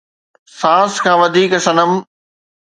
سانس 0.59 0.93
کان 1.03 1.15
وڌيڪ 1.21 1.51
صنم 1.65 1.91